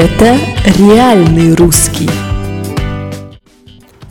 [0.00, 0.38] Это
[0.78, 2.08] реальный русский.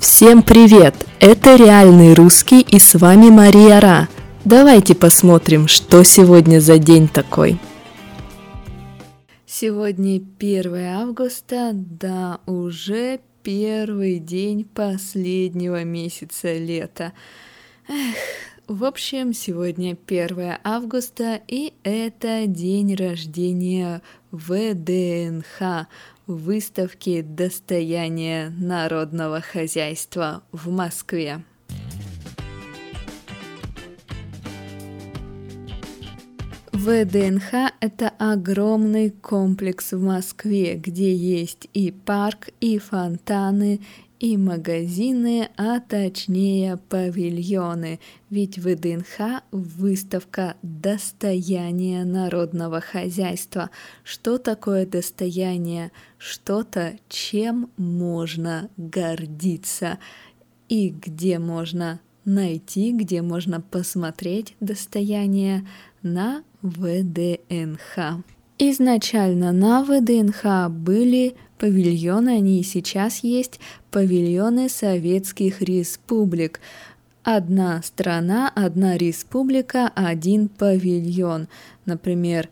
[0.01, 0.93] Всем привет!
[1.21, 4.09] Это реальный русский и с вами Мария Ра.
[4.43, 7.57] Давайте посмотрим, что сегодня за день такой.
[9.45, 17.13] Сегодня 1 августа, да, уже первый день последнего месяца лета.
[17.87, 25.87] Эх, в общем, сегодня 1 августа, и это день рождения ВДНХ,
[26.25, 31.43] выставки «Достояние народного хозяйства» в Москве.
[36.87, 43.81] ВДНХ– это огромный комплекс в Москве, где есть и парк, и фонтаны,
[44.21, 53.69] и магазины, а точнее павильоны, ведь ВДНХ выставка «Достояние народного хозяйства».
[54.05, 55.91] Что такое достояние?
[56.17, 59.99] Что-то, чем можно гордиться
[60.69, 65.67] и где можно найти, где можно посмотреть достояние
[66.01, 68.23] на ВДНХ.
[68.59, 73.59] Изначально на ВДНХ были павильоны, они и сейчас есть,
[73.91, 76.59] павильоны советских республик.
[77.23, 81.47] Одна страна, одна республика, один павильон.
[81.85, 82.49] Например,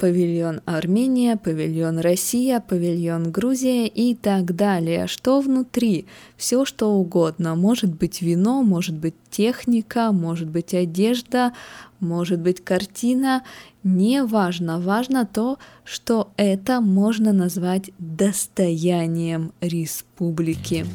[0.00, 5.06] павильон Армения, павильон Россия, павильон Грузия и так далее.
[5.06, 6.06] Что внутри?
[6.36, 7.54] Все что угодно.
[7.54, 11.52] Может быть вино, может быть техника, может быть одежда,
[12.00, 13.42] может быть картина.
[13.84, 14.80] Не важно.
[14.80, 20.86] Важно то, что это можно назвать достоянием республики.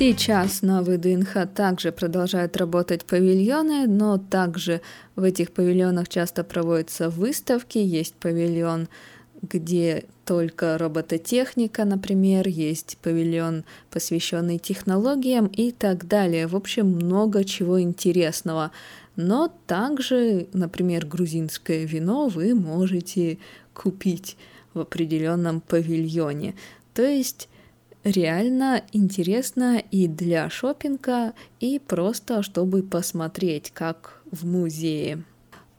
[0.00, 4.80] Сейчас на ВДНХ также продолжают работать павильоны, но также
[5.14, 7.76] в этих павильонах часто проводятся выставки.
[7.76, 8.88] Есть павильон,
[9.42, 16.46] где только робототехника, например, есть павильон, посвященный технологиям и так далее.
[16.46, 18.70] В общем, много чего интересного.
[19.16, 23.36] Но также, например, грузинское вино вы можете
[23.74, 24.38] купить
[24.72, 26.54] в определенном павильоне.
[26.94, 27.50] То есть
[28.04, 35.24] реально интересно и для шопинга, и просто чтобы посмотреть, как в музее.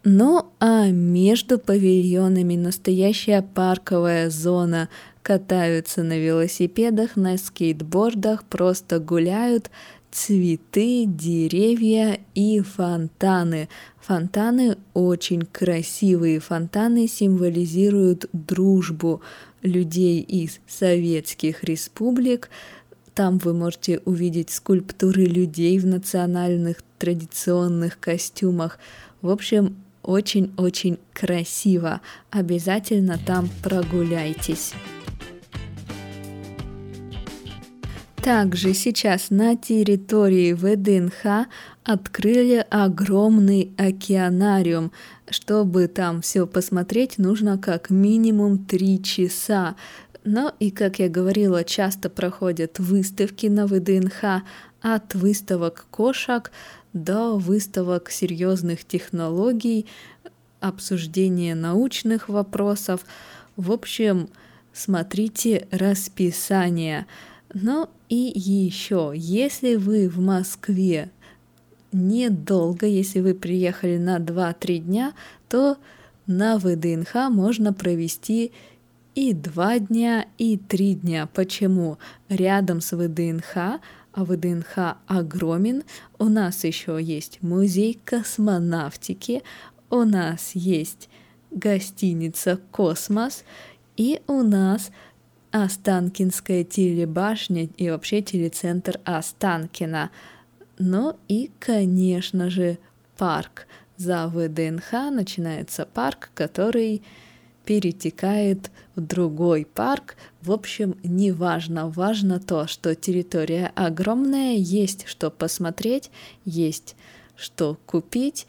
[0.04, 4.90] Ну а между павильонами настоящая парковая зона.
[5.22, 9.70] Катаются на велосипедах, на скейтбордах, просто гуляют,
[10.12, 13.70] цветы, деревья и фонтаны.
[14.00, 16.40] Фонтаны очень красивые.
[16.40, 19.22] Фонтаны символизируют дружбу
[19.62, 22.50] людей из советских республик.
[23.14, 28.80] Там вы можете увидеть скульптуры людей в национальных традиционных костюмах.
[29.22, 32.02] В общем, очень-очень красиво.
[32.32, 34.74] Обязательно там прогуляйтесь.
[38.24, 41.48] Также сейчас на территории ВДНХ
[41.84, 44.92] открыли огромный океанариум.
[45.30, 49.76] Чтобы там все посмотреть, нужно как минимум три часа.
[50.24, 54.44] Но и, как я говорила, часто проходят выставки на ВДНХ
[54.82, 56.52] от выставок кошек
[56.94, 59.88] до выставок серьезных технологий,
[60.60, 63.06] обсуждения научных вопросов.
[63.56, 64.30] В общем,
[64.74, 67.08] смотрите расписание.
[67.54, 71.10] Ну и еще, если вы в Москве
[71.92, 75.14] недолго, если вы приехали на 2-3 дня,
[75.50, 75.78] то
[76.28, 78.52] на ВДНХ можно провести
[79.16, 81.28] и 2 дня, и 3 дня.
[81.34, 81.98] Почему?
[82.30, 83.80] Рядом с ВДНХ,
[84.14, 85.84] а ВДНХ огромен,
[86.20, 89.44] у нас еще есть музей космонавтики,
[89.90, 91.10] у нас есть
[91.52, 93.44] гостиница «Космос»,
[93.98, 94.92] и у нас
[95.52, 100.10] Останкинская телебашня и вообще телецентр Останкина.
[100.84, 102.80] Ну и, конечно же,
[103.16, 103.68] парк.
[103.98, 107.04] За ВДНХ начинается парк, который
[107.66, 110.16] перетекает в другой парк.
[110.42, 111.88] В общем, не важно.
[111.88, 116.10] Важно то, что территория огромная, есть что посмотреть,
[116.46, 116.96] есть
[117.36, 118.48] что купить,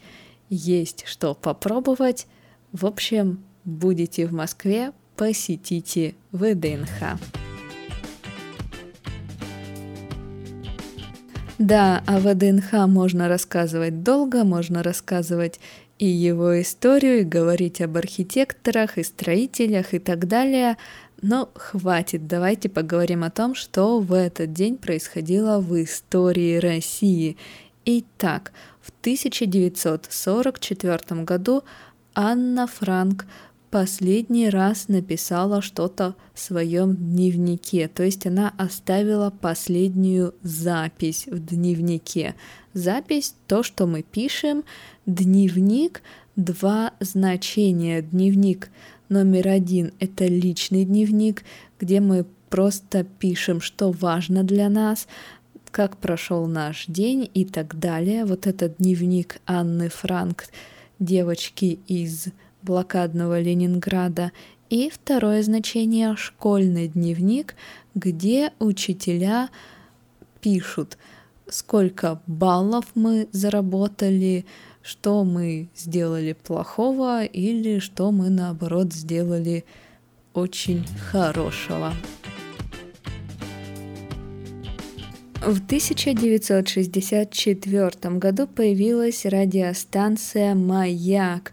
[0.49, 2.25] есть что попробовать.
[2.71, 7.42] В общем, будете в Москве, посетите ВДНХ.
[11.59, 15.59] Да, о ВДНХ можно рассказывать долго, можно рассказывать
[15.99, 20.77] и его историю, и говорить об архитекторах, и строителях, и так далее.
[21.21, 27.37] Но хватит, давайте поговорим о том, что в этот день происходило в истории России.
[27.85, 28.51] Итак,
[28.81, 31.63] в 1944 году
[32.15, 33.25] Анна Франк
[33.73, 42.35] последний раз написала что-то в своем дневнике, то есть она оставила последнюю запись в дневнике.
[42.75, 44.63] Запись— то, что мы пишем,
[45.07, 46.03] дневник—
[46.35, 48.03] два значения.
[48.03, 48.69] Дневник
[49.09, 51.43] номер один— это личный дневник,
[51.79, 55.07] где мы просто пишем, что важно для нас,
[55.71, 58.25] как прошел наш день и так далее.
[58.25, 60.45] Вот этот дневник Анны Франк,
[60.99, 62.27] девочки из
[62.63, 64.31] блокадного Ленинграда,
[64.69, 67.55] и второе значение— школьный дневник,
[67.93, 69.49] где учителя
[70.41, 70.97] пишут,
[71.47, 74.45] сколько баллов мы заработали,
[74.81, 79.63] что мы сделали плохого или что мы, наоборот, сделали
[80.33, 81.93] очень хорошего.
[85.45, 91.51] В 1964 году появилась радиостанция «Маяк»,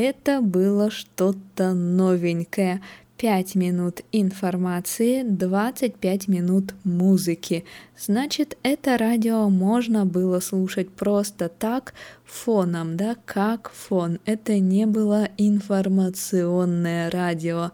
[0.00, 2.80] это было что-то новенькое.
[3.20, 7.66] 5 минут информации, 25 минут музыки.
[7.98, 11.92] Значит, это радио можно было слушать просто так,
[12.24, 14.20] фоном, да, как фон.
[14.24, 17.72] Это не было информационное радио.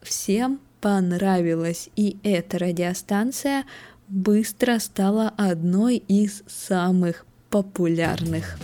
[0.00, 3.64] Всем понравилось, и эта радиостанция
[4.06, 8.58] быстро стала одной из самых популярных.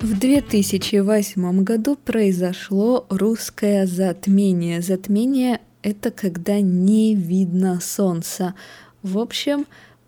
[0.00, 4.80] В 2008 году произошло русское затмение.
[4.80, 8.54] Затмение— это когда не видно солнца.
[9.02, 9.66] В общем,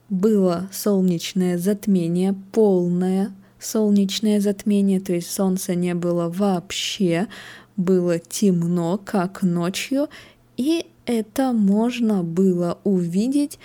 [0.09, 7.27] было солнечное затмение, полное солнечное затмение, то есть солнца не было вообще,
[7.77, 10.09] было темно, как ночью,
[10.57, 13.59] и это можно было увидеть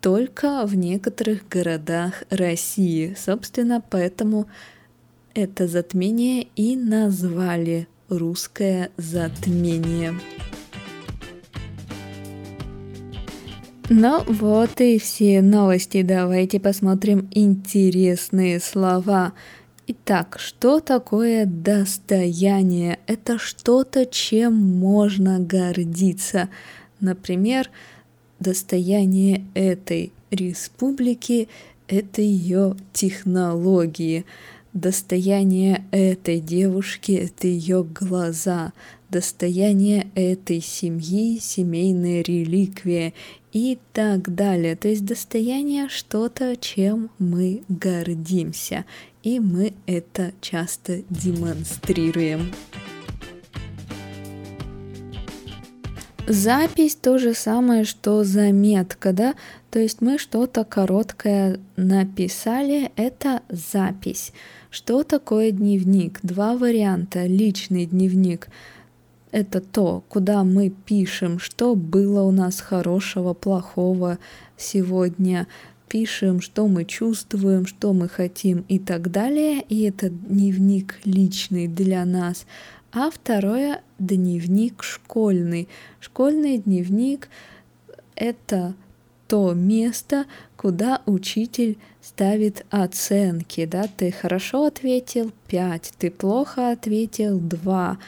[0.00, 3.16] только в некоторых городах России.
[3.18, 4.46] Собственно, поэтому
[5.34, 10.14] это затмение и назвали русское затмение.
[13.88, 16.02] Ну вот и все новости.
[16.02, 19.32] Давайте посмотрим интересные слова.
[19.86, 23.00] Итак, что такое достояние?
[23.06, 26.48] Это что-то, чем можно гордиться.
[27.00, 27.68] Например,
[28.38, 31.48] достояние этой республики–
[31.88, 34.24] это ее технологии.
[34.72, 38.72] Достояние этой девушки— это ее глаза,
[39.10, 43.12] достояние этой семьи— семейная реликвия
[43.52, 44.74] и так далее.
[44.76, 48.86] То есть достояние что-то, чем мы гордимся,
[49.22, 52.50] и мы это часто демонстрируем.
[56.26, 59.34] Запись то же самое, что заметка, да?
[59.70, 64.32] То есть мы что-то короткое написали, это запись.
[64.72, 66.18] Что такое дневник?
[66.22, 67.26] Два варианта.
[67.26, 68.48] Личный дневник—
[69.30, 74.18] это то, куда мы пишем, что было у нас хорошего, плохого
[74.56, 75.46] сегодня,
[75.88, 79.60] пишем, что мы чувствуем, что мы хотим и так далее.
[79.60, 82.46] И это дневник личный для нас.
[82.92, 85.68] А второе— дневник школьный.
[86.00, 87.28] Школьный дневник—
[88.16, 88.72] это
[89.32, 90.26] то место,
[90.58, 97.98] куда учитель ставит оценки, да, ты хорошо ответил 5, ты плохо ответил 2.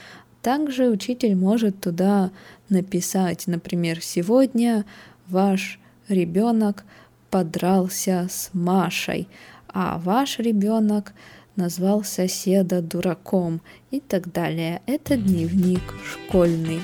[0.43, 2.31] Также учитель может туда
[2.69, 4.85] написать, например, сегодня
[5.26, 6.85] ваш ребенок
[7.31, 9.26] подрался с Машей,
[9.69, 11.14] а ваш ребенок
[11.57, 14.83] назвал соседа дураком и так далее.
[14.85, 16.83] Это дневник школьный.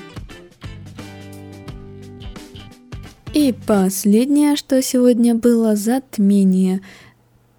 [3.40, 6.82] И последнее, что сегодня было, затмение.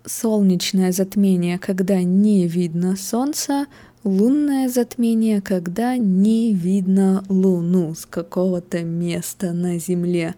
[0.06, 3.66] Солнечное затмение, когда не видно солнца,
[4.04, 10.36] лунное затмение, когда не видно луну с какого-то места на Земле.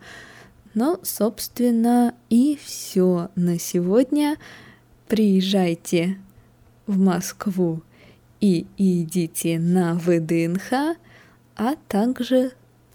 [0.75, 4.37] Ну, собственно, и все на сегодня.
[5.09, 6.19] Приезжайте
[6.87, 7.81] в Москву
[8.39, 10.95] и идите на ВДНХ,
[11.57, 12.53] а также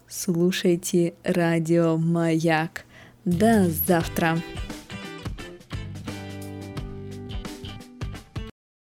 [0.09, 2.85] слушайте радио «Маяк».
[3.25, 4.41] До завтра!